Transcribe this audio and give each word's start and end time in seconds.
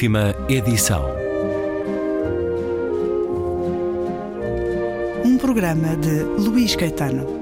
Última 0.00 0.34
edição. 0.48 1.04
Um 5.26 5.36
programa 5.36 5.94
de 5.94 6.22
Luís 6.42 6.74
Caetano. 6.74 7.39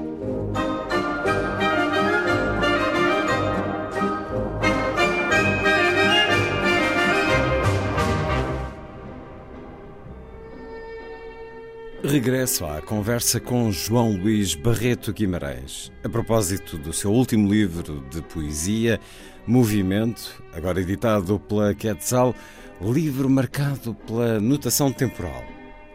Regresso 12.09 12.65
à 12.65 12.81
conversa 12.81 13.39
com 13.39 13.71
João 13.71 14.17
Luís 14.17 14.55
Barreto 14.55 15.13
Guimarães, 15.13 15.91
a 16.03 16.09
propósito 16.09 16.75
do 16.75 16.91
seu 16.91 17.11
último 17.11 17.47
livro 17.47 18.03
de 18.09 18.19
poesia, 18.23 18.99
Movimento, 19.45 20.41
agora 20.51 20.81
editado 20.81 21.39
pela 21.39 21.71
Quetzal, 21.75 22.33
livro 22.81 23.29
marcado 23.29 23.93
pela 23.93 24.39
notação 24.39 24.91
temporal. 24.91 25.43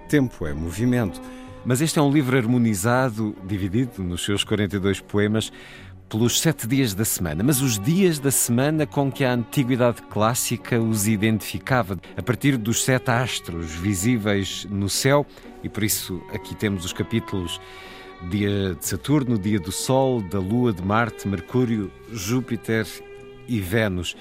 Tempo 0.08 0.46
é 0.46 0.54
movimento, 0.54 1.20
mas 1.64 1.80
este 1.80 1.98
é 1.98 2.02
um 2.02 2.12
livro 2.12 2.38
harmonizado, 2.38 3.34
dividido 3.44 4.00
nos 4.04 4.24
seus 4.24 4.44
42 4.44 5.00
poemas, 5.00 5.50
pelos 6.08 6.40
sete 6.40 6.66
dias 6.66 6.94
da 6.94 7.04
semana, 7.04 7.42
mas 7.42 7.60
os 7.60 7.78
dias 7.78 8.18
da 8.18 8.30
semana 8.30 8.86
com 8.86 9.10
que 9.10 9.24
a 9.24 9.32
antiguidade 9.32 10.02
clássica 10.02 10.80
os 10.80 11.08
identificava, 11.08 11.98
a 12.16 12.22
partir 12.22 12.56
dos 12.56 12.84
sete 12.84 13.10
astros 13.10 13.72
visíveis 13.72 14.66
no 14.70 14.88
céu, 14.88 15.26
e 15.62 15.68
por 15.68 15.82
isso 15.82 16.22
aqui 16.32 16.54
temos 16.54 16.84
os 16.84 16.92
capítulos 16.92 17.60
dia 18.30 18.74
de 18.74 18.86
Saturno, 18.86 19.38
dia 19.38 19.58
do 19.58 19.72
Sol, 19.72 20.22
da 20.22 20.38
Lua, 20.38 20.72
de 20.72 20.82
Marte, 20.82 21.28
Mercúrio, 21.28 21.90
Júpiter 22.12 22.86
e 23.46 23.60
Vênus. 23.60 24.16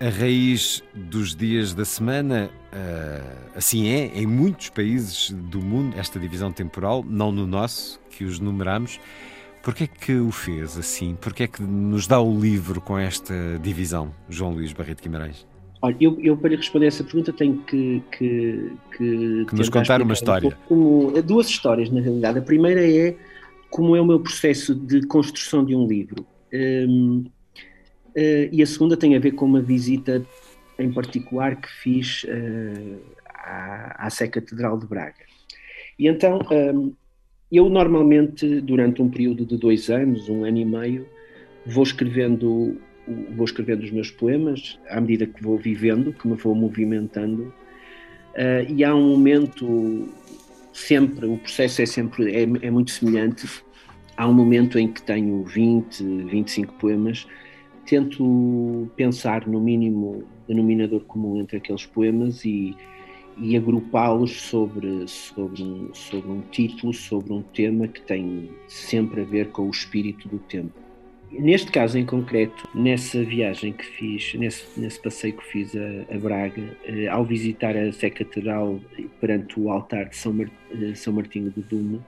A 0.00 0.08
raiz 0.08 0.82
dos 0.94 1.36
dias 1.36 1.74
da 1.74 1.84
semana, 1.84 2.50
uh, 2.72 3.50
assim 3.54 3.88
é, 3.88 4.06
em 4.14 4.26
muitos 4.26 4.70
países 4.70 5.30
do 5.30 5.60
mundo, 5.60 5.98
esta 5.98 6.18
divisão 6.18 6.50
temporal, 6.50 7.04
não 7.06 7.30
no 7.30 7.46
nosso, 7.46 8.00
que 8.10 8.24
os 8.24 8.40
numeramos. 8.40 8.98
Porquê 9.62 9.84
é 9.84 9.86
que 9.86 10.14
o 10.14 10.30
fez 10.30 10.76
assim? 10.78 11.16
Porquê 11.20 11.44
é 11.44 11.46
que 11.46 11.62
nos 11.62 12.06
dá 12.06 12.20
o 12.20 12.38
livro 12.38 12.80
com 12.80 12.98
esta 12.98 13.34
divisão, 13.62 14.14
João 14.28 14.52
Luís 14.52 14.72
Barreto 14.72 15.02
Guimarães? 15.02 15.46
Olha, 15.82 15.96
eu, 16.00 16.18
eu, 16.20 16.36
para 16.36 16.54
responder 16.56 16.86
essa 16.86 17.04
pergunta 17.04 17.32
tenho 17.32 17.58
que. 17.62 18.02
Que, 18.10 18.72
que, 18.96 19.44
que 19.46 19.54
nos 19.54 19.68
contar 19.68 20.02
uma 20.02 20.12
história. 20.12 20.56
Um 20.70 21.08
como, 21.16 21.22
duas 21.22 21.46
histórias, 21.46 21.90
na 21.90 22.00
realidade. 22.00 22.38
A 22.38 22.42
primeira 22.42 22.86
é 22.86 23.16
como 23.70 23.96
é 23.96 24.00
o 24.00 24.04
meu 24.04 24.20
processo 24.20 24.74
de 24.74 25.06
construção 25.06 25.64
de 25.64 25.74
um 25.74 25.86
livro. 25.86 26.26
Um, 26.52 27.24
Uh, 28.10 28.50
e 28.50 28.62
a 28.62 28.66
segunda 28.66 28.96
tem 28.96 29.14
a 29.14 29.20
ver 29.20 29.32
com 29.32 29.44
uma 29.44 29.62
visita 29.62 30.24
em 30.78 30.92
particular 30.92 31.54
que 31.56 31.68
fiz 31.68 32.24
uh, 32.24 33.00
à, 33.24 34.06
à 34.06 34.10
Sé 34.10 34.26
Catedral 34.26 34.78
de 34.78 34.86
Braga. 34.86 35.30
E 35.98 36.08
então, 36.08 36.40
um, 36.50 36.88
eh, 36.88 36.92
eu 37.50 37.68
normalmente, 37.68 38.60
durante 38.60 39.02
um 39.02 39.08
período 39.08 39.44
de 39.44 39.56
dois 39.56 39.90
anos, 39.90 40.28
um 40.28 40.44
ano 40.44 40.58
e 40.58 40.64
meio, 40.64 41.06
vou 41.66 41.82
escrevendo, 41.82 42.78
vou 43.36 43.44
escrevendo 43.44 43.82
os 43.82 43.90
meus 43.90 44.10
poemas 44.10 44.78
à 44.88 45.00
medida 45.00 45.26
que 45.26 45.42
vou 45.42 45.58
vivendo, 45.58 46.12
que 46.12 46.28
me 46.28 46.34
vou 46.34 46.54
movimentando. 46.54 47.52
Uh, 48.34 48.72
e 48.72 48.84
há 48.84 48.94
um 48.94 49.10
momento, 49.10 50.08
sempre, 50.72 51.26
o 51.26 51.36
processo 51.38 51.82
é 51.82 51.86
sempre, 51.86 52.32
é, 52.32 52.42
é 52.42 52.70
muito 52.70 52.90
semelhante. 52.90 53.48
Há 54.16 54.28
um 54.28 54.34
momento 54.34 54.78
em 54.78 54.86
que 54.86 55.02
tenho 55.02 55.42
20, 55.44 56.04
25 56.26 56.74
poemas 56.74 57.26
tento 57.90 58.88
pensar 58.94 59.48
no 59.48 59.60
mínimo 59.60 60.22
denominador 60.46 61.00
comum 61.00 61.40
entre 61.40 61.56
aqueles 61.56 61.84
poemas 61.84 62.44
e, 62.44 62.76
e 63.38 63.56
agrupá-los 63.56 64.42
sobre, 64.42 65.06
sobre, 65.08 65.62
um, 65.62 65.94
sobre 65.94 66.30
um 66.30 66.40
título, 66.50 66.92
sobre 66.92 67.32
um 67.32 67.42
tema 67.42 67.88
que 67.88 68.00
tem 68.02 68.50
sempre 68.68 69.22
a 69.22 69.24
ver 69.24 69.48
com 69.48 69.66
o 69.66 69.70
espírito 69.70 70.28
do 70.28 70.38
tempo. 70.38 70.72
Neste 71.32 71.70
caso 71.70 71.96
em 71.96 72.04
concreto, 72.04 72.68
nessa 72.74 73.22
viagem 73.22 73.72
que 73.72 73.84
fiz, 73.84 74.34
nesse, 74.34 74.78
nesse 74.78 75.00
passeio 75.00 75.34
que 75.34 75.44
fiz 75.44 75.76
a, 75.76 76.14
a 76.14 76.18
Braga, 76.18 76.76
eh, 76.84 77.06
ao 77.06 77.24
visitar 77.24 77.76
a 77.76 77.92
Sé 77.92 78.10
Catedral 78.10 78.80
perante 79.20 79.58
o 79.58 79.70
altar 79.70 80.08
de 80.08 80.16
São, 80.16 80.32
Mar, 80.32 80.50
eh, 80.72 80.94
São 80.96 81.12
Martinho 81.12 81.50
do 81.50 81.60
Dume, 81.62 82.00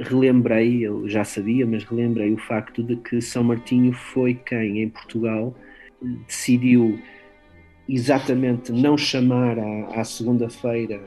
relembrei, 0.00 0.86
eu 0.86 1.06
já 1.06 1.22
sabia, 1.22 1.66
mas 1.66 1.84
relembrei 1.84 2.32
o 2.32 2.38
facto 2.38 2.82
de 2.82 2.96
que 2.96 3.20
São 3.20 3.44
Martinho 3.44 3.92
foi 3.92 4.34
quem 4.34 4.80
em 4.80 4.88
Portugal 4.88 5.54
decidiu 6.26 6.98
exatamente 7.94 8.72
não 8.72 8.96
chamar 8.96 9.58
à, 9.58 10.00
à 10.00 10.04
segunda-feira 10.04 11.00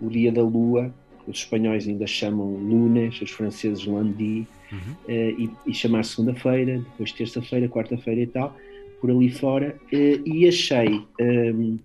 o 0.00 0.08
dia 0.08 0.32
da 0.32 0.42
lua, 0.42 0.92
os 1.26 1.38
espanhóis 1.38 1.86
ainda 1.86 2.06
chamam 2.06 2.54
lunes, 2.56 3.20
os 3.20 3.30
franceses 3.30 3.84
lundi, 3.84 4.46
uhum. 4.72 4.96
eh, 5.08 5.34
e, 5.38 5.50
e, 5.66 5.74
chamar 5.74 6.04
segunda-feira, 6.04 6.78
depois 6.78 7.12
terça-feira, 7.12 7.68
quarta-feira 7.68 8.20
e 8.20 8.26
tal, 8.26 8.56
por 9.00 9.10
ali 9.10 9.30
fora, 9.30 9.78
eh, 9.92 10.20
e 10.24 10.48
achei 10.48 11.02
ehm, 11.20 11.78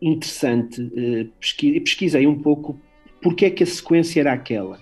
interessante, 0.00 0.90
eh, 0.96 1.26
pesquisei, 1.40 1.80
pesquisei 1.80 2.26
um 2.26 2.40
pouco 2.40 2.78
porque 3.20 3.46
é 3.46 3.50
que 3.50 3.62
a 3.62 3.66
sequência 3.66 4.20
era 4.20 4.32
aquela. 4.32 4.78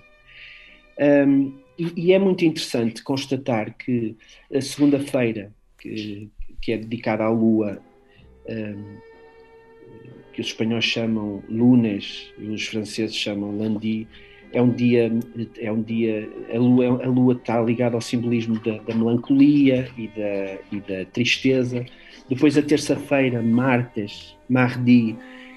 Um, 0.99 1.53
e, 1.79 1.93
e, 1.97 2.13
é 2.13 2.19
muito 2.19 2.45
interessante 2.45 3.03
constatar 3.03 3.75
que 3.77 4.17
a 4.53 4.61
segunda-feira, 4.61 5.53
que, 5.79 6.29
que, 6.61 6.73
é 6.73 6.77
dedicada 6.77 7.25
à 7.25 7.31
Lua, 7.31 7.81
um, 8.53 8.97
que 10.33 10.41
os 10.41 10.49
espanhóis 10.49 10.85
chamam 10.85 11.43
lunes 11.49 12.33
e 12.39 12.49
os 12.49 12.67
franceses 12.67 13.15
chamam 13.15 13.51
lundi, 13.51 14.07
é 14.53 14.61
um 14.61 14.71
dia, 14.71 15.11
é 15.59 15.73
um 15.73 15.83
dia 15.83 16.29
a 16.53 16.59
lua, 16.59 17.05
a 17.05 17.09
lua 17.09 17.33
está 17.35 17.61
ligada 17.61 17.95
ao 17.95 18.01
simbolismo 18.01 18.59
da, 18.61 18.79
da 18.79 18.95
melancolia 18.95 19.89
e 19.97 20.09
da, 20.09 20.59
e 20.71 20.81
da 20.81 21.05
tristeza. 21.11 21.85
Depois 22.29 22.57
a 22.57 22.63
terça-feira, 22.63 23.43
martes, 23.43 24.37
mardi, 24.49 25.17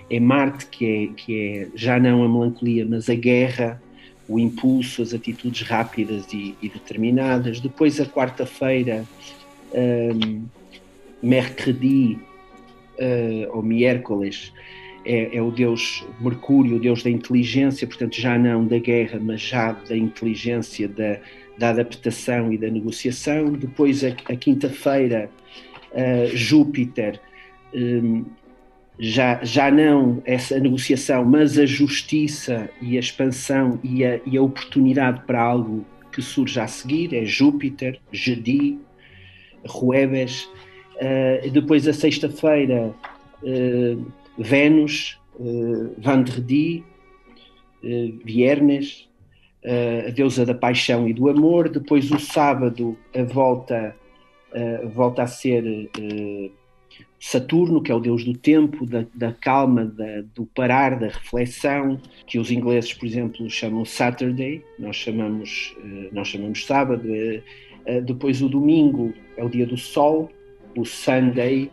é 0.10 0.20
Marte 0.20 0.68
que 0.68 0.86
é, 0.86 1.08
que 1.08 1.42
é 1.42 1.68
já 1.76 2.00
não 2.00 2.24
a 2.24 2.30
melancolia, 2.30 2.86
mas 2.86 3.10
a 3.10 3.16
guerra, 3.16 3.82
o 4.28 4.40
impulso, 4.40 5.02
as 5.02 5.14
atitudes 5.14 5.68
rápidas 5.68 6.32
e, 6.32 6.56
e 6.62 6.70
determinadas. 6.70 7.60
Depois, 7.60 8.00
a 8.00 8.06
quarta-feira, 8.06 9.04
um, 9.74 10.46
mercredi 11.22 12.20
uh, 13.00 13.56
ou 13.56 13.62
miércoles, 13.62 14.54
é, 15.06 15.38
é, 15.38 15.42
o 15.42 15.52
deus 15.52 16.06
Mercúrio, 16.20 16.78
o 16.78 16.80
deus 16.80 17.04
da 17.04 17.10
inteligência, 17.10 17.86
portanto, 17.86 18.16
já 18.16 18.38
não 18.38 18.66
da 18.66 18.80
guerra, 18.80 19.20
mas 19.22 19.42
já 19.42 19.72
da 19.72 19.96
inteligência, 19.96 20.88
da, 20.88 21.20
da 21.58 21.70
adaptação 21.70 22.52
e 22.52 22.58
da 22.58 22.70
negociação. 22.70 23.54
Depois, 23.54 24.04
a, 24.04 24.10
a 24.10 24.36
quinta-feira, 24.36 25.30
uh, 25.92 26.36
Júpiter. 26.36 27.20
Um, 27.74 28.26
já, 28.98 29.44
já 29.44 29.70
não 29.70 30.22
essa 30.26 30.60
negociação, 30.60 31.26
mas 31.26 31.58
a 31.58 31.66
justiça 31.66 32.70
e 32.82 32.96
a 32.96 33.00
expansão 33.00 33.80
e 33.84 34.06
a, 34.06 34.20
e 34.26 34.38
a 34.38 34.42
oportunidade 34.42 35.22
para 35.26 35.42
algo 35.42 35.86
que 36.12 36.22
surge 36.22 36.60
a 36.60 36.68
seguir, 36.68 37.14
é 37.14 37.26
Júpiter, 37.26 38.00
Jeudi, 38.12 38.80
Ruebes, 39.66 40.50
uh, 40.96 41.50
depois 41.52 41.88
a 41.88 41.94
sexta-feira, 41.94 42.94
uh, 43.44 44.12
Vênus, 44.38 45.20
uh, 45.36 45.96
Vendredi, 45.98 46.84
uh, 47.84 48.20
Viernes, 48.24 49.08
a 50.08 50.12
deusa 50.12 50.46
da 50.46 50.54
paixão 50.54 51.10
e 51.10 51.14
do 51.14 51.28
amor, 51.28 51.70
depois 51.70 52.12
o 52.12 52.20
sábado 52.20 52.96
a 53.16 53.24
volta, 53.24 53.96
volta 54.94 55.24
a 55.24 55.28
ser 55.28 55.90
Saturno, 57.28 57.82
que 57.82 57.92
é 57.92 57.96
o 57.96 58.00
deus 58.00 58.24
do 58.24 58.38
tempo, 58.38 58.86
da, 58.86 59.04
da 59.16 59.32
calma, 59.32 59.86
da, 59.86 60.22
do 60.36 60.46
parar, 60.46 61.00
da 61.00 61.08
reflexão, 61.08 62.00
que 62.28 62.38
os 62.38 62.52
ingleses, 62.52 62.94
por 62.94 63.08
exemplo, 63.08 63.50
chamam 63.50 63.84
Saturday, 63.84 64.64
nós 64.78 64.96
chamamos, 64.96 65.76
eh, 65.84 66.10
nós 66.12 66.28
chamamos 66.28 66.64
sábado. 66.64 67.04
Eh, 67.08 67.42
eh, 67.88 68.02
depois 68.02 68.44
o 68.44 68.48
domingo 68.48 69.12
é 69.36 69.44
o 69.44 69.50
dia 69.50 69.66
do 69.66 69.76
sol, 69.76 70.30
o 70.76 70.86
Sunday, 70.86 71.72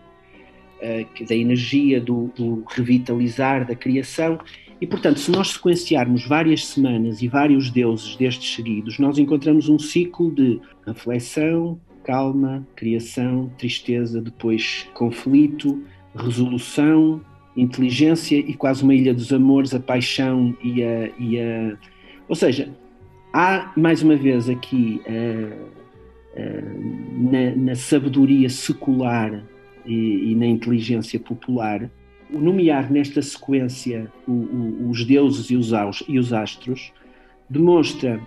da 1.29 1.35
energia, 1.35 2.01
do, 2.01 2.31
do 2.37 2.65
revitalizar, 2.69 3.67
da 3.67 3.75
criação. 3.75 4.39
E, 4.81 4.87
portanto, 4.87 5.21
se 5.21 5.31
nós 5.31 5.53
sequenciarmos 5.53 6.27
várias 6.27 6.67
semanas 6.67 7.23
e 7.23 7.29
vários 7.29 7.71
deuses 7.71 8.17
destes 8.17 8.55
seguidos, 8.55 8.99
nós 8.99 9.17
encontramos 9.17 9.69
um 9.69 9.79
ciclo 9.79 10.35
de 10.35 10.61
reflexão, 10.85 11.81
calma, 12.03 12.67
criação, 12.75 13.49
tristeza, 13.57 14.21
depois 14.21 14.89
conflito, 14.93 15.85
resolução, 16.17 17.21
inteligência 17.57 18.37
e 18.37 18.55
quase 18.55 18.83
uma 18.83 18.95
ilha 18.95 19.15
dos 19.15 19.33
amores, 19.33 19.73
a 19.73 19.79
paixão 19.79 20.57
e 20.63 20.83
a. 20.83 21.11
E 21.17 21.39
a... 21.39 21.77
Ou 22.29 22.35
seja, 22.35 22.75
há 23.33 23.73
mais 23.77 24.03
uma 24.03 24.17
vez 24.17 24.49
aqui 24.49 25.01
uh, 25.07 25.82
na, 26.35 27.55
na, 27.57 27.75
sabedoria 27.75 28.49
secular 28.49 29.43
e, 29.85 30.33
e, 30.33 30.35
na 30.35 30.47
inteligência 30.47 31.21
popular 31.21 31.91
o 32.33 32.39
nomear 32.39 32.91
nesta 32.91 33.21
sequência 33.21 34.11
o, 34.27 34.33
o, 34.33 34.91
os 34.91 35.05
deuses 35.05 35.51
e 35.51 35.57
os, 35.57 35.73
e 36.09 36.19
os 36.19 36.33
astros 36.33 36.93
demonstra 37.51 38.21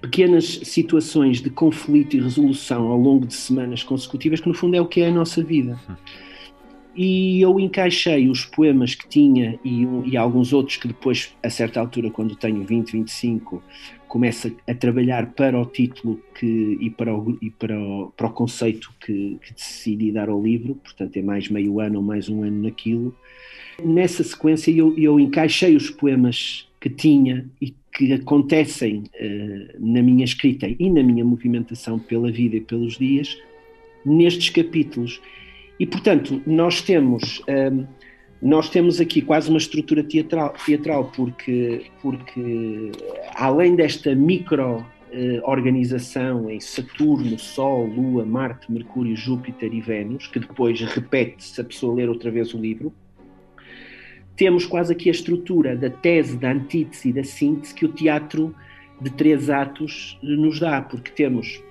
pequenas 0.00 0.60
situações 0.62 1.40
de 1.40 1.50
conflito 1.50 2.16
e 2.16 2.20
resolução 2.20 2.86
ao 2.86 2.98
longo 2.98 3.26
de 3.26 3.34
semanas 3.34 3.82
consecutivas, 3.82 4.40
que 4.40 4.48
no 4.48 4.54
fundo 4.54 4.76
é 4.76 4.80
o 4.80 4.86
que 4.86 5.00
é 5.00 5.08
a 5.08 5.12
nossa 5.12 5.42
vida. 5.42 5.78
E 6.96 7.42
eu 7.42 7.60
encaixei 7.60 8.28
os 8.28 8.44
poemas 8.44 8.94
que 8.94 9.06
tinha 9.06 9.58
e, 9.62 9.86
e 10.06 10.16
alguns 10.16 10.52
outros 10.52 10.78
que 10.78 10.88
depois, 10.88 11.36
a 11.42 11.50
certa 11.50 11.78
altura, 11.78 12.10
quando 12.10 12.34
tenho 12.34 12.64
20, 12.64 12.92
25, 12.92 13.62
começo 14.08 14.50
a 14.66 14.74
trabalhar 14.74 15.26
para 15.32 15.60
o 15.60 15.66
título 15.66 16.20
que, 16.34 16.78
e, 16.80 16.88
para 16.88 17.14
o, 17.14 17.36
e 17.42 17.50
para 17.50 17.78
o, 17.78 18.12
para 18.16 18.26
o 18.26 18.30
conceito 18.30 18.92
que, 18.98 19.36
que 19.42 19.52
decidi 19.52 20.10
dar 20.10 20.30
ao 20.30 20.42
livro, 20.42 20.74
portanto 20.76 21.16
é 21.16 21.22
mais 21.22 21.50
meio 21.50 21.80
ano 21.80 21.98
ou 21.98 22.02
mais 22.02 22.28
um 22.28 22.42
ano 22.42 22.62
naquilo. 22.62 23.14
Nessa 23.84 24.24
sequência 24.24 24.70
eu, 24.70 24.96
eu 24.96 25.20
encaixei 25.20 25.76
os 25.76 25.90
poemas 25.90 26.66
que 26.80 26.88
tinha 26.88 27.44
e 27.60 27.74
que 27.92 28.12
acontecem 28.12 29.04
uh, 29.20 29.76
na 29.78 30.02
minha 30.02 30.24
escrita 30.24 30.66
e 30.66 30.90
na 30.90 31.02
minha 31.02 31.24
movimentação 31.24 31.98
pela 31.98 32.30
vida 32.30 32.56
e 32.56 32.60
pelos 32.60 32.96
dias 32.98 33.36
nestes 34.04 34.50
capítulos. 34.50 35.20
E, 35.78 35.86
portanto, 35.86 36.42
nós 36.46 36.80
temos, 36.80 37.42
um, 37.48 37.84
nós 38.40 38.68
temos 38.68 39.00
aqui 39.00 39.20
quase 39.20 39.48
uma 39.48 39.58
estrutura 39.58 40.02
teatral, 40.02 40.54
teatral 40.64 41.12
porque, 41.14 41.86
porque 42.00 42.90
além 43.34 43.76
desta 43.76 44.14
micro 44.14 44.78
uh, 44.78 44.84
organização 45.44 46.50
em 46.50 46.60
Saturno, 46.60 47.38
Sol, 47.38 47.86
Lua, 47.86 48.24
Marte, 48.24 48.70
Mercúrio, 48.72 49.16
Júpiter 49.16 49.72
e 49.72 49.80
Vênus, 49.80 50.26
que 50.26 50.38
depois 50.38 50.80
repete 50.80 51.44
se 51.44 51.60
a 51.60 51.64
pessoa 51.64 51.94
ler 51.94 52.08
outra 52.08 52.30
vez 52.30 52.54
o 52.54 52.58
livro, 52.58 52.92
temos 54.36 54.66
quase 54.66 54.92
aqui 54.92 55.08
a 55.08 55.12
estrutura 55.12 55.74
da 55.74 55.88
tese, 55.88 56.36
da 56.36 56.52
antítese 56.52 57.08
e 57.08 57.12
da 57.12 57.24
síntese 57.24 57.74
que 57.74 57.86
o 57.86 57.92
teatro 57.92 58.54
de 59.00 59.10
três 59.10 59.48
atos 59.50 60.18
nos 60.22 60.60
dá, 60.60 60.80
porque 60.82 61.10
temos 61.10 61.62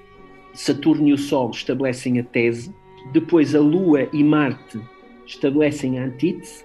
Saturno 0.54 1.08
e 1.08 1.14
o 1.14 1.18
Sol 1.18 1.52
estabelecem 1.52 2.20
a 2.20 2.24
tese, 2.24 2.74
depois 3.12 3.56
a 3.56 3.60
Lua 3.60 4.08
e 4.12 4.24
Marte 4.24 4.80
estabelecem 5.26 6.00
a 6.00 6.06
antítese, 6.06 6.64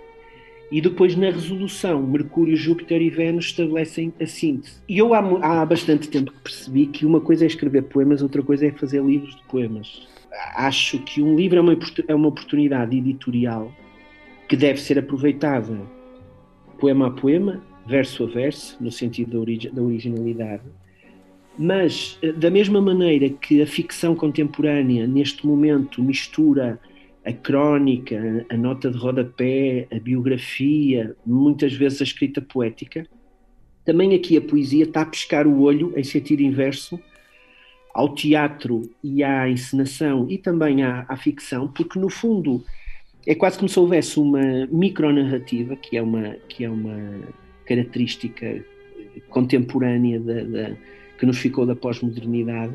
e 0.70 0.80
depois 0.80 1.16
na 1.16 1.30
resolução 1.30 2.02
Mercúrio, 2.02 2.56
Júpiter 2.56 3.02
e 3.02 3.10
Vênus 3.10 3.46
estabelecem 3.46 4.12
a 4.20 4.26
síntese. 4.26 4.80
E 4.88 4.98
eu 4.98 5.12
há, 5.14 5.18
há 5.42 5.66
bastante 5.66 6.08
tempo 6.08 6.30
que 6.30 6.40
percebi 6.40 6.86
que 6.86 7.04
uma 7.04 7.20
coisa 7.20 7.44
é 7.44 7.46
escrever 7.46 7.82
poemas, 7.82 8.22
outra 8.22 8.42
coisa 8.42 8.66
é 8.66 8.70
fazer 8.70 9.02
livros 9.02 9.34
de 9.34 9.42
poemas. 9.44 10.08
Acho 10.54 11.00
que 11.00 11.20
um 11.20 11.34
livro 11.34 11.58
é 11.58 11.60
uma, 11.60 11.76
é 12.06 12.14
uma 12.14 12.28
oportunidade 12.28 12.96
editorial 12.96 13.72
que 14.48 14.56
deve 14.56 14.80
ser 14.80 14.98
aproveitada 14.98 15.76
poema 16.78 17.08
a 17.08 17.10
poema, 17.10 17.62
verso 17.86 18.24
a 18.24 18.26
verso, 18.26 18.76
no 18.80 18.90
sentido 18.90 19.32
da, 19.32 19.38
origi 19.38 19.68
da 19.70 19.82
originalidade, 19.82 20.62
mas 21.58 22.18
eh, 22.22 22.32
da 22.32 22.50
mesma 22.50 22.80
maneira 22.80 23.28
que 23.28 23.60
a 23.62 23.66
ficção 23.66 24.14
contemporânea 24.14 25.06
neste 25.06 25.46
momento 25.46 26.02
mistura 26.02 26.80
a 27.24 27.32
crónica, 27.32 28.46
a 28.48 28.56
nota 28.56 28.90
de 28.90 28.96
rodapé, 28.96 29.86
a 29.92 29.98
biografia, 29.98 31.14
muitas 31.24 31.72
vezes 31.74 32.00
a 32.00 32.04
escrita 32.04 32.40
poética, 32.40 33.06
também 33.84 34.14
aqui 34.14 34.36
a 34.36 34.40
poesia 34.40 34.84
está 34.84 35.02
a 35.02 35.06
pescar 35.06 35.46
o 35.46 35.60
olho 35.60 35.92
em 35.96 36.04
sentido 36.04 36.42
inverso 36.42 36.98
ao 37.92 38.14
teatro 38.14 38.90
e 39.02 39.22
à 39.22 39.48
encenação 39.48 40.26
e 40.30 40.38
também 40.38 40.82
à, 40.82 41.04
à 41.08 41.16
ficção, 41.16 41.68
porque 41.68 41.98
no 41.98 42.08
fundo 42.08 42.64
é 43.26 43.34
quase 43.34 43.58
como 43.58 43.68
se 43.68 43.78
houvesse 43.78 44.18
uma 44.18 44.66
micronarrativa, 44.70 45.76
que 45.76 45.96
é 45.96 46.02
uma, 46.02 46.36
que 46.48 46.64
é 46.64 46.70
uma 46.70 47.20
característica 47.66 48.64
contemporânea 49.28 50.18
da, 50.20 50.42
da, 50.44 50.76
que 51.20 51.26
nos 51.26 51.38
ficou 51.38 51.66
da 51.66 51.76
pós-modernidade. 51.76 52.74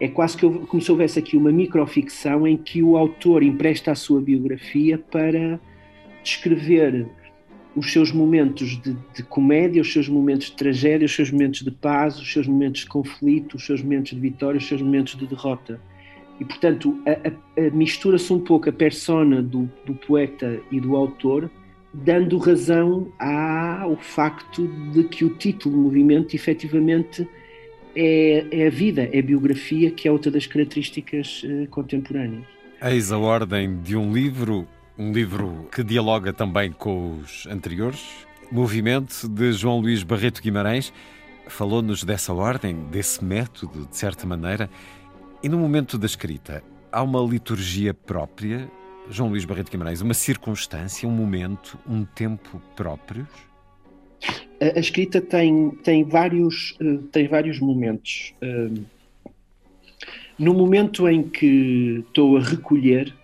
É 0.00 0.08
quase 0.08 0.36
que 0.36 0.48
como 0.48 0.82
se 0.82 0.90
houvesse 0.90 1.18
aqui 1.18 1.36
uma 1.36 1.52
microficção 1.52 2.48
em 2.48 2.56
que 2.56 2.82
o 2.82 2.96
autor 2.96 3.42
empresta 3.42 3.92
a 3.92 3.94
sua 3.94 4.20
biografia 4.20 4.98
para 4.98 5.60
descrever 6.22 7.06
os 7.76 7.92
seus 7.92 8.10
momentos 8.10 8.80
de, 8.80 8.96
de, 9.14 9.22
comédia, 9.24 9.82
os 9.82 9.92
seus 9.92 10.08
momentos 10.08 10.46
de 10.46 10.56
tragédia, 10.56 11.04
os 11.04 11.14
seus 11.14 11.30
momentos 11.30 11.60
de 11.60 11.70
paz, 11.70 12.18
os 12.18 12.32
seus 12.32 12.46
momentos 12.46 12.82
de 12.82 12.86
conflito, 12.86 13.56
os 13.56 13.66
seus 13.66 13.82
momentos 13.82 14.12
de 14.12 14.20
vitória, 14.20 14.58
os 14.58 14.66
seus 14.66 14.80
momentos 14.80 15.16
de 15.16 15.26
derrota. 15.26 15.80
E, 16.40 16.44
portanto, 16.44 16.98
mistura-se 17.72 18.32
um 18.32 18.40
pouco 18.40 18.68
a 18.68 18.72
persona 18.72 19.42
do, 19.42 19.70
do, 19.84 19.94
poeta 19.94 20.60
e 20.70 20.80
do 20.80 20.96
autor, 20.96 21.50
dando 21.92 22.38
razão 22.38 23.12
ao 23.18 23.96
facto 23.96 24.66
de 24.92 25.04
que 25.04 25.24
o 25.24 25.30
título 25.30 25.76
movimento, 25.76 26.34
efetivamente, 26.34 27.28
é, 27.96 28.46
é, 28.50 28.66
a 28.66 28.70
vida, 28.70 29.08
é 29.12 29.18
a 29.18 29.22
biografia, 29.22 29.90
que 29.90 30.08
é 30.08 30.10
outra 30.10 30.30
das 30.30 30.46
características 30.46 31.42
uh, 31.44 31.66
contemporâneas. 31.68 32.44
Eis 32.82 33.12
a 33.12 33.18
ordem 33.18 33.80
de 33.80 33.96
um 33.96 34.12
livro, 34.12 34.66
um 34.98 35.12
livro 35.12 35.68
que 35.72 35.82
dialoga 35.82 36.32
também 36.32 36.72
com 36.72 37.18
os 37.18 37.46
anteriores. 37.46 38.26
Movimento 38.50 39.28
de 39.28 39.52
João 39.52 39.80
Luís 39.80 40.02
Barreto 40.02 40.42
Guimarães 40.42 40.92
falou-nos 41.46 42.04
dessa 42.04 42.32
ordem, 42.32 42.76
desse 42.90 43.24
método, 43.24 43.86
de 43.86 43.96
certa 43.96 44.26
maneira. 44.26 44.68
E 45.42 45.48
no 45.48 45.58
momento 45.58 45.98
da 45.98 46.06
escrita, 46.06 46.62
há 46.90 47.02
uma 47.02 47.20
liturgia 47.20 47.92
própria, 47.92 48.70
João 49.10 49.30
Luís 49.30 49.44
Barreto 49.44 49.70
Guimarães, 49.70 50.00
uma 50.00 50.14
circunstância, 50.14 51.08
um 51.08 51.12
momento, 51.12 51.78
um 51.86 52.04
tempo 52.04 52.60
próprios? 52.74 53.28
A, 54.60 54.76
a 54.76 54.80
escrita 54.80 55.20
tem, 55.20 55.70
tem, 55.82 56.04
vários, 56.04 56.76
uh, 56.80 56.98
tem 57.12 57.26
vários 57.26 57.58
momentos. 57.58 58.34
Uh, 58.42 58.82
no 60.38 60.52
momento 60.54 61.08
em 61.08 61.22
que 61.22 62.02
estou 62.06 62.36
a 62.36 62.40
recolher, 62.40 63.14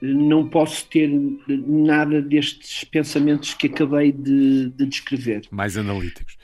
não 0.00 0.48
posso 0.48 0.86
ter 0.88 1.08
nada 1.48 2.20
destes 2.20 2.84
pensamentos 2.84 3.54
que 3.54 3.66
acabei 3.66 4.12
de, 4.12 4.70
de 4.70 4.86
descrever. 4.86 5.42
Mais 5.50 5.76
analíticos? 5.76 6.36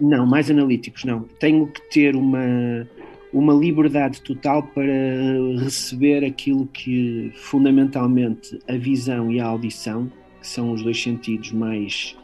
Não, 0.00 0.26
mais 0.26 0.50
analíticos, 0.50 1.04
não. 1.04 1.22
Tenho 1.38 1.66
que 1.66 1.80
ter 1.90 2.14
uma 2.14 2.86
uma 3.32 3.54
liberdade 3.54 4.20
total 4.22 4.62
para 4.62 4.92
receber 5.62 6.24
aquilo 6.24 6.66
que 6.66 7.32
fundamentalmente 7.36 8.58
a 8.68 8.76
visão 8.76 9.30
e 9.30 9.40
a 9.40 9.46
audição, 9.46 10.10
que 10.40 10.46
são 10.46 10.72
os 10.72 10.82
dois 10.82 11.00
sentidos 11.00 11.52
mais 11.52 12.16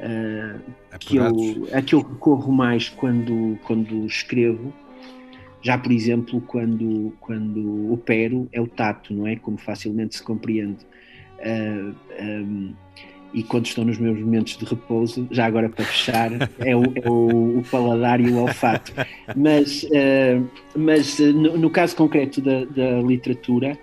uh, 0.00 0.98
que 0.98 1.16
eu, 1.16 1.68
a 1.72 1.82
que 1.82 1.94
eu 1.94 2.00
recorro 2.00 2.52
mais 2.52 2.88
quando, 2.88 3.58
quando 3.64 4.06
escrevo. 4.06 4.72
Já, 5.62 5.78
por 5.78 5.92
exemplo, 5.92 6.42
quando, 6.42 7.14
quando 7.20 7.92
opero, 7.92 8.48
é 8.52 8.60
o 8.60 8.66
tato, 8.66 9.14
não 9.14 9.26
é? 9.26 9.36
Como 9.36 9.56
facilmente 9.56 10.16
se 10.16 10.22
compreende. 10.22 10.84
Uh, 11.38 11.94
ah, 12.18 12.22
um, 12.22 12.74
e 13.34 13.42
quando 13.42 13.66
estou 13.66 13.84
nos 13.84 13.98
meus 13.98 14.18
momentos 14.18 14.56
de 14.56 14.64
repouso, 14.64 15.26
já 15.30 15.44
agora 15.44 15.68
para 15.68 15.84
fechar, 15.84 16.30
é 16.60 16.76
o, 16.76 16.84
é 16.94 17.08
o, 17.08 17.58
o 17.58 17.64
paladar 17.68 18.20
e 18.20 18.30
o 18.30 18.38
olfato. 18.38 18.92
Mas, 19.34 19.82
uh, 19.82 20.48
mas 20.76 21.18
no, 21.18 21.58
no, 21.58 21.68
caso 21.68 21.96
concreto 21.96 22.40
da, 22.40 22.64
da, 22.64 23.02
literatura, 23.02 23.76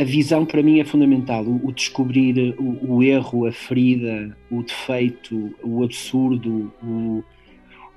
a 0.00 0.04
visão 0.04 0.46
para 0.46 0.62
mim 0.62 0.80
é 0.80 0.84
fundamental. 0.84 1.44
O, 1.44 1.68
o 1.68 1.72
descobrir 1.72 2.54
o, 2.58 2.94
o, 2.94 3.02
erro, 3.02 3.46
a 3.46 3.52
ferida, 3.52 4.36
o 4.50 4.62
defeito, 4.62 5.54
o 5.62 5.84
absurdo, 5.84 6.72
o, 6.82 7.22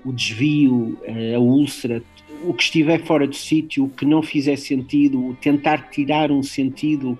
o 0.03 0.11
desvio, 0.11 0.99
uh, 1.07 1.35
a 1.35 1.39
úlcera, 1.39 2.03
o 2.43 2.53
que 2.53 2.63
estiver 2.63 3.01
fora 3.03 3.25
do 3.25 3.35
sítio, 3.35 3.85
o 3.85 3.89
que 3.89 4.05
não 4.05 4.21
fizer 4.21 4.57
sentido, 4.57 5.29
o 5.29 5.33
tentar 5.35 5.89
tirar 5.91 6.29
um 6.29 6.43
sentido 6.43 7.17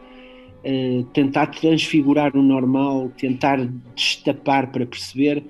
uh, 0.63 1.03
tentar 1.13 1.47
transfigurar 1.47 2.35
o 2.35 2.41
normal, 2.41 3.11
tentar 3.17 3.65
destapar 3.95 4.71
para 4.71 4.85
perceber. 4.85 5.43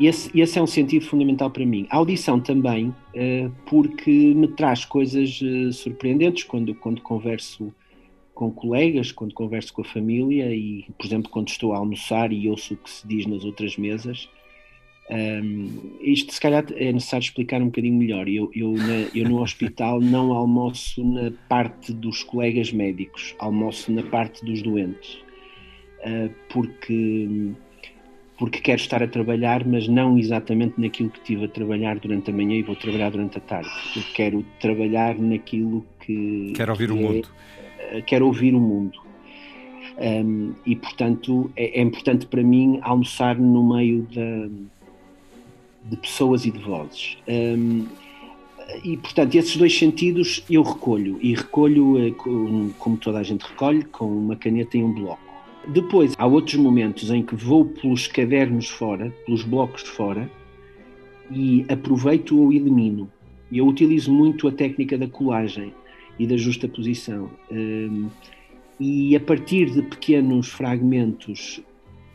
Esse, 0.00 0.28
esse 0.38 0.58
é 0.58 0.62
um 0.62 0.66
sentido 0.66 1.04
fundamental 1.04 1.50
para 1.50 1.64
mim. 1.64 1.86
A 1.88 1.96
audição 1.96 2.40
também, 2.40 2.88
uh, 2.88 3.52
porque 3.66 4.10
me 4.10 4.48
traz 4.48 4.84
coisas 4.84 5.40
uh, 5.40 5.72
surpreendentes 5.72 6.44
quando, 6.44 6.74
quando 6.74 7.00
converso 7.00 7.72
com 8.34 8.50
colegas, 8.50 9.12
quando 9.12 9.32
converso 9.32 9.72
com 9.72 9.82
a 9.82 9.84
família 9.84 10.54
e, 10.54 10.84
por 10.98 11.06
exemplo, 11.06 11.30
quando 11.30 11.48
estou 11.48 11.72
a 11.72 11.78
almoçar 11.78 12.32
e 12.32 12.48
ouço 12.48 12.74
o 12.74 12.76
que 12.76 12.90
se 12.90 13.06
diz 13.06 13.26
nas 13.26 13.44
outras 13.44 13.76
mesas, 13.76 14.28
um, 15.10 15.98
isto 16.00 16.32
se 16.32 16.40
calhar 16.40 16.64
é 16.74 16.90
necessário 16.90 17.24
explicar 17.24 17.60
um 17.60 17.66
bocadinho 17.66 17.94
melhor. 17.94 18.28
Eu, 18.28 18.50
eu, 18.54 18.72
na, 18.72 19.08
eu, 19.14 19.28
no 19.28 19.42
hospital 19.42 20.00
não 20.00 20.32
almoço 20.32 21.04
na 21.04 21.30
parte 21.48 21.92
dos 21.92 22.22
colegas 22.22 22.72
médicos, 22.72 23.34
almoço 23.38 23.92
na 23.92 24.02
parte 24.02 24.44
dos 24.44 24.62
doentes, 24.62 25.18
uh, 26.00 26.32
porque, 26.48 27.52
porque 28.38 28.60
quero 28.60 28.80
estar 28.80 29.02
a 29.02 29.06
trabalhar, 29.06 29.66
mas 29.66 29.86
não 29.86 30.16
exatamente 30.16 30.80
naquilo 30.80 31.10
que 31.10 31.18
estive 31.18 31.44
a 31.44 31.48
trabalhar 31.48 31.98
durante 31.98 32.30
a 32.30 32.32
manhã 32.32 32.56
e 32.56 32.62
vou 32.62 32.74
trabalhar 32.74 33.10
durante 33.10 33.36
a 33.36 33.42
tarde. 33.42 33.70
Eu 33.94 34.02
quero 34.14 34.44
trabalhar 34.58 35.18
naquilo 35.18 35.84
que. 36.00 36.54
Quero 36.56 36.72
ouvir 36.72 36.88
que 36.88 36.94
o 36.94 36.98
é, 36.98 37.02
mundo. 37.02 37.28
Uh, 37.28 37.73
quero 38.06 38.26
ouvir 38.26 38.54
o 38.54 38.60
mundo. 38.60 39.00
Um, 39.96 40.54
e, 40.66 40.74
portanto, 40.74 41.50
é, 41.56 41.80
é, 41.80 41.82
importante 41.82 42.26
para 42.26 42.42
mim 42.42 42.80
almoçar 42.82 43.38
no 43.38 43.74
meio 43.74 44.02
de, 44.02 44.50
de 45.84 45.96
pessoas 45.96 46.44
e 46.44 46.50
de 46.50 46.58
vozes. 46.58 47.16
Um, 47.28 47.86
e, 48.82 48.96
portanto, 48.96 49.34
esses 49.34 49.56
dois 49.56 49.76
sentidos 49.76 50.44
eu 50.50 50.62
recolho. 50.62 51.18
E 51.20 51.34
recolho, 51.34 52.06
eh, 52.06 52.12
como 52.78 52.96
toda 52.96 53.18
a 53.18 53.22
gente 53.22 53.42
recolhe, 53.42 53.84
com 53.84 54.06
uma 54.06 54.36
caneta 54.36 54.76
e 54.76 54.82
um 54.82 54.92
bloco. 54.92 55.20
Depois, 55.68 56.14
há 56.18 56.26
outros 56.26 56.56
momentos 56.56 57.10
em 57.10 57.22
que 57.22 57.34
vou 57.34 57.64
pelos 57.64 58.06
cadernos 58.06 58.68
fora, 58.68 59.12
pelos 59.24 59.42
blocos 59.42 59.82
fora, 59.82 60.30
e 61.30 61.64
aproveito 61.68 62.38
ou 62.38 62.52
elimino. 62.52 63.10
Eu 63.52 63.66
utilizo 63.66 64.12
muito 64.12 64.48
a 64.48 64.52
técnica 64.52 64.98
da 64.98 65.06
colagem 65.06 65.72
e 66.18 66.26
da 66.26 66.36
justa 66.36 66.68
posição. 66.68 67.30
Um, 67.50 68.08
e 68.78 69.14
a 69.14 69.20
partir 69.20 69.70
de 69.70 69.82
pequenos 69.82 70.48
fragmentos 70.48 71.62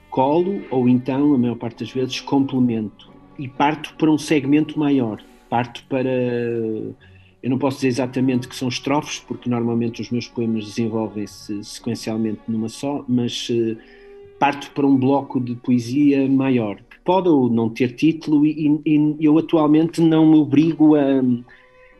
colo 0.09 0.61
ou 0.69 0.89
então, 0.89 1.33
a 1.33 1.37
maior 1.37 1.55
parte 1.55 1.83
das 1.83 1.93
vezes, 1.93 2.19
complemento 2.19 3.09
e 3.37 3.47
parto 3.47 3.93
para 3.95 4.11
um 4.11 4.17
segmento 4.17 4.77
maior. 4.77 5.21
Parto 5.49 5.83
para. 5.87 6.09
Eu 7.41 7.49
não 7.49 7.57
posso 7.57 7.77
dizer 7.77 7.87
exatamente 7.87 8.47
que 8.47 8.55
são 8.55 8.67
estrofes, 8.67 9.19
porque 9.19 9.49
normalmente 9.49 10.01
os 10.01 10.09
meus 10.09 10.27
poemas 10.27 10.65
desenvolvem-se 10.65 11.63
sequencialmente 11.63 12.41
numa 12.47 12.67
só, 12.67 13.05
mas 13.07 13.47
uh, 13.49 13.77
parto 14.37 14.69
para 14.71 14.85
um 14.85 14.97
bloco 14.97 15.39
de 15.39 15.55
poesia 15.55 16.27
maior, 16.27 16.75
que 16.89 16.99
pode 17.03 17.29
ou 17.29 17.49
não 17.49 17.69
ter 17.69 17.95
título, 17.95 18.45
e, 18.45 18.81
e 18.85 19.15
eu 19.25 19.37
atualmente 19.37 20.01
não 20.01 20.29
me 20.29 20.37
obrigo 20.37 20.95
a 20.95 21.23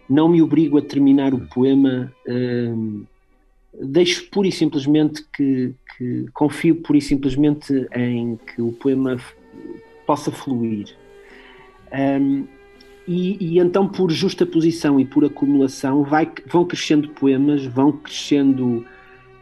não 0.09 0.27
me 0.27 0.41
obrigo 0.41 0.77
a 0.77 0.81
terminar 0.81 1.33
o 1.33 1.39
poema, 1.39 2.11
hum, 2.27 3.03
deixo 3.73 4.27
pura 4.29 4.47
e 4.47 4.51
simplesmente 4.51 5.23
que, 5.31 5.73
que, 5.95 6.25
confio 6.33 6.75
pura 6.77 6.97
e 6.97 7.01
simplesmente 7.01 7.87
em 7.95 8.37
que 8.37 8.61
o 8.61 8.71
poema 8.71 9.17
possa 10.05 10.31
fluir. 10.31 10.95
Um, 11.93 12.45
e, 13.07 13.37
e, 13.39 13.59
então, 13.59 13.87
por 13.87 14.11
justa 14.11 14.45
posição 14.45 14.99
e 14.99 15.05
por 15.05 15.25
acumulação, 15.25 16.03
vai, 16.03 16.31
vão 16.45 16.65
crescendo 16.65 17.09
poemas, 17.09 17.65
vão 17.65 17.91
crescendo 17.91 18.85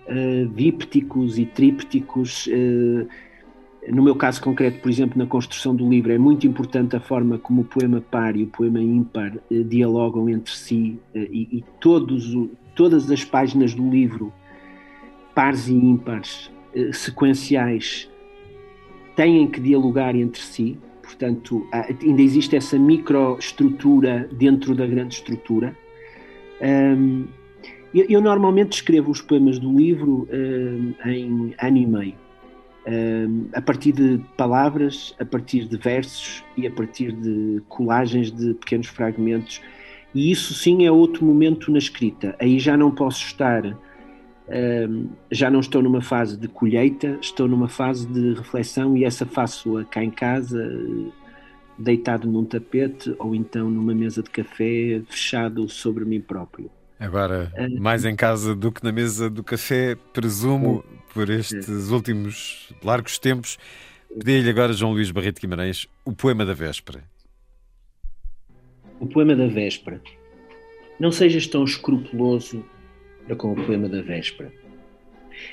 uh, 0.07 0.47
dípticos 0.55 1.37
e 1.37 1.45
trípticos. 1.45 2.47
Uh, 2.47 3.07
no 3.91 4.03
meu 4.03 4.15
caso 4.15 4.41
concreto, 4.41 4.81
por 4.81 4.89
exemplo, 4.89 5.17
na 5.17 5.25
construção 5.25 5.75
do 5.75 5.87
livro, 5.87 6.11
é 6.11 6.17
muito 6.17 6.45
importante 6.45 6.95
a 6.95 6.99
forma 6.99 7.37
como 7.37 7.61
o 7.61 7.65
poema 7.65 8.01
par 8.01 8.35
e 8.35 8.43
o 8.43 8.47
poema 8.47 8.81
ímpar 8.81 9.37
eh, 9.49 9.63
dialogam 9.63 10.29
entre 10.29 10.53
si 10.53 10.99
eh, 11.15 11.27
e, 11.31 11.57
e 11.57 11.65
todos, 11.79 12.35
todas 12.75 13.09
as 13.09 13.23
páginas 13.23 13.73
do 13.73 13.89
livro, 13.89 14.33
pares 15.33 15.67
e 15.69 15.73
ímpares, 15.73 16.51
eh, 16.75 16.91
sequenciais, 16.91 18.09
têm 19.15 19.47
que 19.47 19.61
dialogar 19.61 20.15
entre 20.15 20.41
si. 20.41 20.77
Portanto, 21.01 21.65
ainda 21.71 22.21
existe 22.21 22.57
essa 22.57 22.77
microestrutura 22.77 24.29
dentro 24.33 24.75
da 24.75 24.85
grande 24.85 25.15
estrutura. 25.15 25.73
Eu, 27.93 28.19
normalmente 28.19 28.73
escrevo 28.73 29.09
os 29.09 29.21
poemas 29.21 29.57
do 29.57 29.71
livro 29.71 30.27
em 31.05 31.55
ano 31.57 31.77
e 31.77 31.85
meio 31.87 32.26
a 33.53 33.61
partir 33.61 33.91
de 33.91 34.19
palavras, 34.37 35.13
a 35.19 35.25
partir 35.25 35.65
de 35.65 35.75
versos 35.77 36.43
e 36.55 36.65
a 36.65 36.71
partir 36.71 37.11
de 37.11 37.61
colagens 37.67 38.31
de 38.31 38.53
pequenos 38.53 38.87
fragmentos. 38.87 39.61
E 40.15 40.31
isso 40.31 40.53
sim 40.53 40.85
é 40.85 40.91
outro 40.91 41.25
momento 41.25 41.71
na 41.71 41.77
escrita. 41.77 42.35
Aí 42.39 42.59
já 42.59 42.77
não 42.77 42.89
posso 42.89 43.25
estar, 43.25 43.77
já 45.29 45.51
não 45.51 45.59
estou 45.59 45.81
numa 45.81 46.01
fase 46.01 46.37
de 46.37 46.47
colheita, 46.47 47.17
estou 47.21 47.47
numa 47.47 47.67
fase 47.67 48.07
de 48.07 48.33
reflexão 48.33 48.95
e 48.95 49.03
essa 49.03 49.25
faço-a 49.25 49.83
cá 49.83 50.03
em 50.03 50.09
casa, 50.09 50.65
deitado 51.77 52.27
num 52.27 52.45
tapete 52.45 53.13
ou 53.19 53.35
então 53.35 53.69
numa 53.69 53.93
mesa 53.93 54.23
de 54.23 54.29
café, 54.29 55.01
fechado 55.07 55.67
sobre 55.67 56.05
mim 56.05 56.21
próprio. 56.21 56.71
Agora, 56.99 57.51
mais 57.79 58.05
em 58.05 58.15
casa 58.15 58.55
do 58.55 58.71
que 58.71 58.83
na 58.83 58.91
mesa 58.91 59.29
do 59.29 59.43
café, 59.43 59.95
presumo, 60.13 60.83
por 61.13 61.29
estes 61.29 61.89
últimos 61.89 62.73
largos 62.83 63.19
tempos. 63.19 63.57
Pedi-lhe 64.09 64.49
agora, 64.49 64.73
João 64.73 64.93
Luís 64.93 65.11
Barreto 65.11 65.39
Guimarães, 65.39 65.87
o 66.03 66.13
poema 66.13 66.45
da 66.45 66.53
véspera. 66.53 67.03
O 68.99 69.05
poema 69.05 69.35
da 69.35 69.47
véspera. 69.47 70.01
Não 70.99 71.11
sejas 71.11 71.45
tão 71.45 71.63
escrupuloso 71.63 72.65
para 73.25 73.35
com 73.35 73.51
o 73.51 73.65
poema 73.65 73.87
da 73.87 74.01
véspera. 74.01 74.51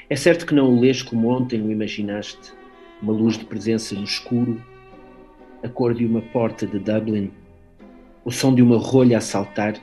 É 0.09 0.17
certo 0.17 0.47
que 0.47 0.55
não 0.55 0.71
o 0.71 0.81
lês 0.81 1.03
como 1.03 1.29
ontem 1.29 1.61
o 1.61 1.71
imaginaste, 1.71 2.55
uma 3.03 3.13
luz 3.13 3.37
de 3.37 3.45
presença 3.45 3.95
no 3.95 4.05
escuro, 4.05 4.63
a 5.63 5.69
cor 5.69 5.93
de 5.93 6.07
uma 6.07 6.23
porta 6.23 6.67
de 6.67 6.79
Dublin, 6.79 7.31
o 8.25 8.31
som 8.31 8.55
de 8.55 8.63
uma 8.63 8.79
rolha 8.79 9.19
a 9.19 9.21
saltar 9.21 9.75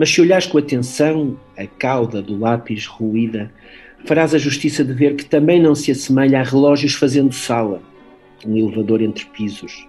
mas 0.00 0.08
se 0.08 0.18
olhares 0.22 0.46
com 0.46 0.56
atenção 0.56 1.38
a 1.58 1.66
cauda 1.66 2.22
do 2.22 2.38
lápis 2.38 2.86
ruída, 2.86 3.52
farás 4.06 4.34
a 4.34 4.38
justiça 4.38 4.82
de 4.82 4.94
ver 4.94 5.14
que 5.14 5.26
também 5.26 5.60
não 5.60 5.74
se 5.74 5.90
assemelha 5.90 6.40
a 6.40 6.42
relógios 6.42 6.94
fazendo 6.94 7.34
sala, 7.34 7.82
um 8.46 8.56
elevador 8.56 9.02
entre 9.02 9.26
pisos, 9.26 9.86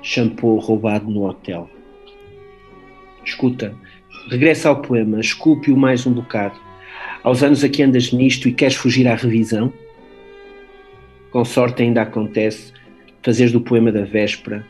shampoo 0.00 0.60
roubado 0.60 1.10
no 1.10 1.24
hotel. 1.28 1.68
Escuta, 3.24 3.74
regressa 4.30 4.68
ao 4.68 4.80
poema, 4.80 5.18
esculpe-o 5.18 5.76
mais 5.76 6.06
um 6.06 6.12
bocado. 6.12 6.60
Aos 7.24 7.42
anos 7.42 7.64
a 7.64 7.68
que 7.68 7.82
andas 7.82 8.12
nisto 8.12 8.48
e 8.48 8.52
queres 8.52 8.76
fugir 8.76 9.08
à 9.08 9.16
revisão? 9.16 9.72
Com 11.32 11.44
sorte 11.44 11.82
ainda 11.82 12.02
acontece 12.02 12.72
fazeres 13.20 13.50
do 13.50 13.60
poema 13.60 13.90
da 13.90 14.04
véspera 14.04 14.64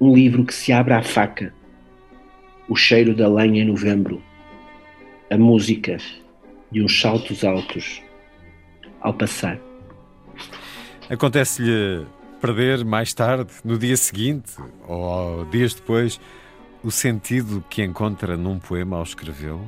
um 0.00 0.14
livro 0.14 0.42
que 0.42 0.54
se 0.54 0.72
abre 0.72 0.94
à 0.94 1.02
faca 1.02 1.52
o 2.68 2.76
cheiro 2.76 3.14
da 3.14 3.28
lenha 3.28 3.62
em 3.62 3.66
novembro, 3.66 4.22
a 5.30 5.36
música 5.36 5.98
de 6.70 6.82
uns 6.82 7.00
saltos 7.00 7.44
altos 7.44 8.02
ao 9.00 9.12
passar. 9.12 9.58
Acontece-lhe 11.08 12.06
perder 12.40 12.84
mais 12.84 13.12
tarde, 13.12 13.52
no 13.64 13.78
dia 13.78 13.96
seguinte 13.96 14.52
ou 14.88 15.44
dias 15.46 15.74
depois, 15.74 16.20
o 16.82 16.90
sentido 16.90 17.64
que 17.68 17.82
encontra 17.82 18.36
num 18.36 18.58
poema 18.58 18.96
ao 18.96 19.02
escrevê-lo? 19.02 19.66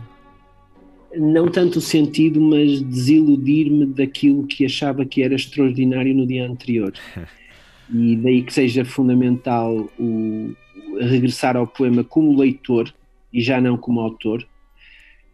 Não 1.14 1.48
tanto 1.48 1.78
o 1.78 1.80
sentido, 1.80 2.40
mas 2.40 2.82
desiludir-me 2.82 3.86
daquilo 3.86 4.46
que 4.46 4.66
achava 4.66 5.04
que 5.06 5.22
era 5.22 5.34
extraordinário 5.34 6.14
no 6.14 6.26
dia 6.26 6.46
anterior. 6.46 6.92
e 7.92 8.16
daí 8.16 8.42
que 8.42 8.52
seja 8.52 8.84
fundamental 8.84 9.88
o, 9.98 10.54
regressar 11.00 11.56
ao 11.56 11.66
poema 11.66 12.02
como 12.04 12.38
leitor 12.38 12.92
e 13.32 13.40
já 13.40 13.60
não 13.60 13.76
como 13.76 14.00
autor. 14.00 14.46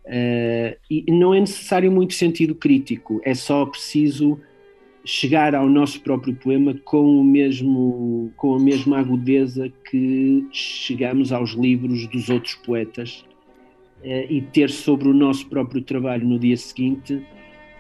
Uh, 0.05 0.77
e 0.91 1.05
não 1.13 1.33
é 1.33 1.39
necessário 1.39 1.91
muito 1.91 2.15
sentido 2.15 2.57
crítico, 2.57 3.21
é 3.25 3.35
só 3.35 3.65
preciso 3.65 4.41
chegar 5.05 5.55
ao 5.55 5.69
nosso 5.69 6.01
próprio 6.01 6.35
poema 6.35 6.75
com 6.85 7.21
o 7.21 7.25
mesmo 7.25 8.33
com 8.37 8.55
a 8.55 8.61
mesma 8.61 8.99
agudeza 8.99 9.73
que 9.89 10.47
chegamos 10.53 11.33
aos 11.33 11.53
livros 11.53 12.07
dos 12.09 12.29
outros 12.29 12.55
poetas 12.57 13.25
uh, 14.03 14.27
e 14.29 14.43
ter 14.53 14.71
sobre 14.71 15.09
o 15.09 15.15
nosso 15.15 15.47
próprio 15.49 15.83
trabalho 15.83 16.27
no 16.27 16.39
dia 16.39 16.57
seguinte 16.57 17.25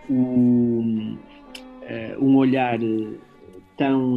um, 0.08 1.16
uh, 1.16 2.24
um 2.24 2.36
olhar 2.36 2.78
tão 3.76 4.16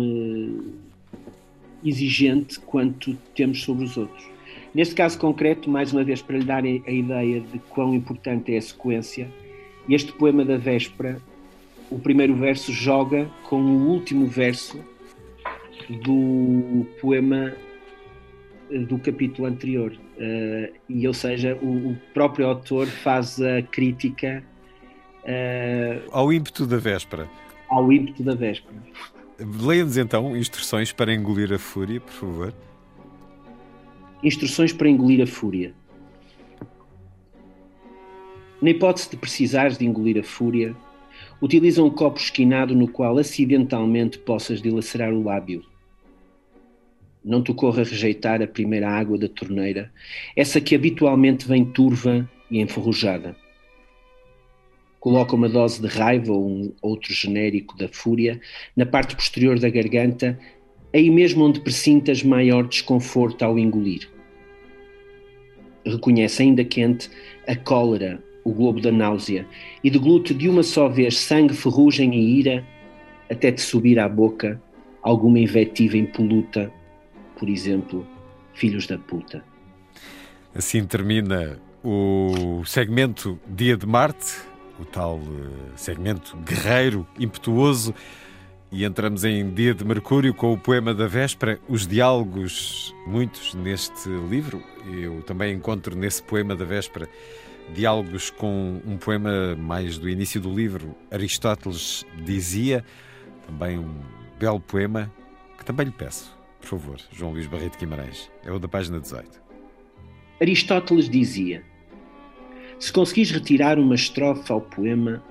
exigente 1.86 2.60
quanto 2.60 3.16
temos 3.36 3.62
sobre 3.64 3.86
os 3.86 3.96
outros. 3.96 4.26
Neste 4.74 4.96
caso 4.96 5.18
concreto, 5.18 5.70
mais 5.70 5.94
uma 5.94 6.04
vez 6.04 6.22
para 6.22 6.38
lhe 6.38 6.44
dar 6.44 6.64
a 6.64 6.92
ideia 6.92 7.40
de 7.40 7.60
quão 7.70 7.94
importante 7.94 8.54
é 8.54 8.58
a 8.58 8.62
sequência, 8.62 9.30
este 9.88 10.12
poema 10.12 10.44
da 10.44 10.58
véspera, 10.58 11.22
o 11.90 12.00
primeiro 12.00 12.36
verso 12.36 12.74
joga 12.74 13.30
com 13.48 13.62
o 13.62 13.88
último 13.88 14.26
verso 14.26 14.80
do 16.04 16.86
poema 17.00 17.54
eh, 18.72 18.80
do 18.80 18.98
capítulo 18.98 19.48
anterior. 19.48 19.94
Uh, 20.18 20.74
e, 20.90 21.06
ou 21.08 21.14
seja, 21.14 21.58
o, 21.62 21.92
o, 21.92 21.98
próprio 22.14 22.48
autor 22.48 22.88
faz 22.88 23.40
a 23.42 23.62
crítica 23.62 24.42
uh, 25.24 26.10
ao 26.12 26.32
ímpeto 26.32 26.66
da 26.66 26.78
véspera. 26.78 27.30
Ao 27.70 27.92
ímpeto 27.92 28.24
da 28.24 28.34
véspera. 28.34 28.78
Leia-nos 29.38 29.98
então 29.98 30.36
instruções 30.36 30.94
para 30.94 31.14
engolir 31.14 31.52
a 31.52 31.60
fúria, 31.60 32.00
por 32.00 32.14
favor. 32.14 32.54
Instruções 34.24 34.72
para 34.72 34.90
engolir 34.90 35.22
a 35.22 35.28
fúria. 35.28 35.74
Na 38.62 38.70
hipótese 38.70 39.10
de 39.10 39.18
precisares 39.18 39.78
de 39.78 39.86
engolir 39.86 40.18
a 40.18 40.24
fúria, 40.24 40.74
utiliza 41.42 41.84
um 41.84 41.90
copo 41.90 42.18
esquinado 42.18 42.74
no 42.74 42.88
qual 42.88 43.18
acidentalmente 43.18 44.18
possas 44.18 44.62
dilacerar 44.62 45.14
o 45.14 45.24
lábio. 45.24 45.64
Não 47.24 47.44
te 47.44 47.52
ocorra 47.52 47.84
rejeitar 47.84 48.42
a 48.42 48.48
primeira 48.48 48.90
água 48.90 49.18
da 49.18 49.28
torneira, 49.28 49.92
essa 50.36 50.62
que 50.62 50.76
habitualmente 50.76 51.46
vem 51.46 51.66
turva 51.66 52.30
e 52.50 52.62
enferrujada 52.62 53.36
coloca 55.06 55.36
uma 55.36 55.48
dose 55.48 55.80
de 55.80 55.88
raiva 55.88 56.34
ou 56.34 56.50
um 56.50 56.74
outro 56.82 57.14
genérico 57.14 57.78
da 57.78 57.88
fúria 57.88 58.42
na 58.76 58.88
parte 58.88 59.16
posterior 59.16 59.60
da 59.60 59.70
garganta, 59.70 60.36
aí 60.92 61.12
mesmo 61.12 61.46
onde 61.46 61.60
precintas 61.60 62.24
maior 62.24 62.68
desconforto 62.68 63.46
ao 63.46 63.60
engolir. 63.60 64.10
Reconhece 65.86 66.42
ainda 66.42 66.66
quente 66.66 67.08
a 67.48 67.56
cólera, 67.56 68.20
o 68.44 68.52
globo 68.52 68.82
da 68.82 68.92
náusea, 68.92 69.46
e 69.84 69.92
deglute 69.92 70.34
de 70.34 70.50
uma 70.50 70.64
só 70.64 70.90
vez 70.90 71.20
sangue, 71.20 71.54
ferrugem 71.54 72.16
e 72.16 72.40
ira, 72.40 72.66
até 73.30 73.52
te 73.52 73.62
subir 73.62 74.00
à 74.00 74.10
boca 74.10 74.60
alguma 75.04 75.38
invectiva 75.38 75.98
impoluta, 75.98 76.74
por 77.38 77.48
exemplo, 77.48 78.08
filhos 78.56 78.88
da 78.88 78.98
puta. 78.98 79.46
Assim 80.56 80.84
termina 80.84 81.60
o 81.84 82.64
segmento 82.66 83.40
Dia 83.48 83.78
de 83.78 83.86
Marte, 83.86 84.55
o 84.80 84.86
tal 84.86 85.20
eh, 85.20 85.72
segmento 85.76 86.36
guerreiro, 86.38 87.08
impetuoso, 87.20 87.94
e 88.72 88.84
entramos 88.84 89.24
em 89.24 89.50
Dia 89.54 89.74
de 89.74 89.86
Mercúrio 89.86 90.34
com 90.34 90.52
o 90.52 90.58
poema 90.58 90.94
da 90.94 91.08
véspera, 91.08 91.60
os 91.68 91.88
diálogos, 91.88 92.94
muitos 93.08 93.54
neste 93.54 94.10
livro. 94.10 94.62
Eu 94.86 95.22
também 95.22 95.56
encontro 95.56 95.96
nesse 95.96 96.22
poema 96.22 96.56
da 96.56 96.66
véspera 96.66 97.08
diálogos 97.74 98.30
com 98.30 98.82
um 98.86 98.98
poema 98.98 99.56
mais 99.56 99.98
do 99.98 100.10
início 100.10 100.42
do 100.42 100.54
livro. 100.54 100.96
Aristóteles 101.10 102.06
dizia, 102.24 102.84
também 103.48 103.80
um 103.80 103.96
belo 104.38 104.60
poema, 104.60 105.12
que 105.58 105.64
também 105.64 105.86
lhe 105.86 105.92
peço, 105.92 106.36
por 106.60 106.68
favor, 106.68 107.00
João 107.12 107.32
Luís 107.32 107.48
Barreto 107.48 107.78
Guimarães. 107.78 108.30
É 108.44 108.52
o 108.52 108.60
da 108.60 108.68
página 108.68 109.00
18. 109.00 109.42
Aristóteles 110.42 111.10
dizia: 111.10 111.64
Se 112.80 112.92
conseguis 112.92 113.32
retirar 113.32 113.80
uma 113.80 113.96
estrofe 113.96 114.52
ao 114.52 114.62
poema, 114.62 115.24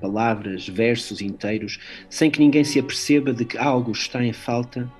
palavras, 0.00 0.68
versos 0.68 1.20
inteiros, 1.20 1.78
sem 2.08 2.30
que 2.30 2.38
ninguém 2.38 2.62
se 2.62 2.78
aperceba 2.78 3.32
de 3.32 3.44
que 3.44 3.58
algo 3.58 3.90
está 3.92 4.24
em 4.24 4.32
falta, 4.32 4.90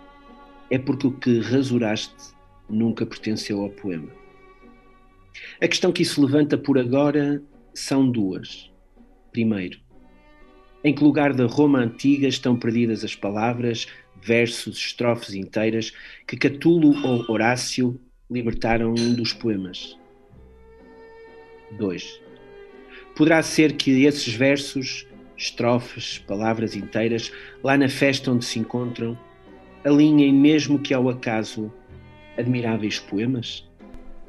é 0.70 0.78
porque 0.78 1.06
o 1.06 1.12
que 1.12 1.40
rasuraste 1.40 2.34
nunca 2.68 3.06
pertenceu 3.06 3.60
ao 3.60 3.70
poema. 3.70 4.10
A 5.60 5.68
questão 5.68 5.92
que 5.92 6.02
isso 6.02 6.24
levanta 6.24 6.56
por 6.56 6.78
agora 6.78 7.42
são 7.74 8.10
duas. 8.10 8.70
Primeiro, 9.32 9.78
em 10.82 10.94
que 10.94 11.02
lugar 11.02 11.32
da 11.32 11.46
Roma 11.46 11.80
antiga 11.80 12.28
estão 12.28 12.56
perdidas 12.56 13.04
as 13.04 13.14
palavras, 13.14 13.86
versos, 14.22 14.76
estrofes 14.76 15.34
inteiras 15.34 15.92
que 16.26 16.36
Catulo 16.36 16.94
ou 17.06 17.30
Horácio 17.30 18.00
libertaram 18.30 18.94
dos 18.94 19.32
poemas? 19.32 19.98
2. 21.72 22.20
Poderá 23.16 23.42
ser 23.42 23.74
que 23.74 24.04
esses 24.04 24.34
versos, 24.34 25.06
estrofes, 25.36 26.18
palavras 26.18 26.74
inteiras, 26.74 27.32
lá 27.62 27.76
na 27.76 27.88
festa 27.88 28.30
onde 28.30 28.44
se 28.44 28.58
encontram, 28.58 29.18
alinhem 29.84 30.32
mesmo 30.32 30.78
que 30.78 30.94
ao 30.94 31.08
acaso 31.08 31.72
admiráveis 32.36 32.98
poemas? 32.98 33.68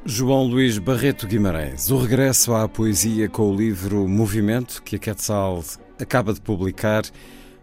João 0.05 0.43
Luís 0.43 0.77
Barreto 0.77 1.25
Guimarães, 1.25 1.89
o 1.89 1.97
regresso 1.97 2.53
à 2.53 2.69
poesia 2.69 3.27
com 3.27 3.49
o 3.49 3.55
livro 3.55 4.07
Movimento, 4.07 4.83
que 4.83 4.97
a 4.97 4.99
Quetzal 4.99 5.63
acaba 5.99 6.31
de 6.31 6.41
publicar. 6.41 7.03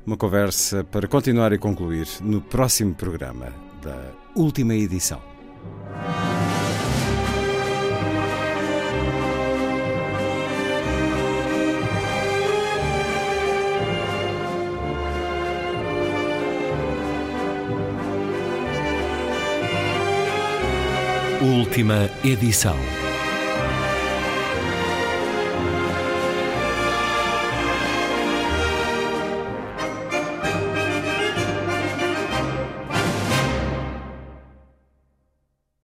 Uma 0.04 0.16
conversa 0.16 0.82
para 0.82 1.06
continuar 1.06 1.52
e 1.52 1.58
concluir 1.58 2.08
no 2.20 2.40
próximo 2.40 2.92
programa 2.92 3.52
da 3.80 4.12
última 4.34 4.74
edição. 4.74 5.31
Última 21.42 22.08
edição. 22.22 23.01